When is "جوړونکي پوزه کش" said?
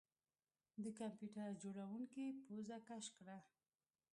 1.63-3.05